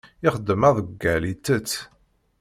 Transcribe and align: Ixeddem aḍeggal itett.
Ixeddem 0.27 0.61
aḍeggal 0.69 1.23
itett. 1.33 1.71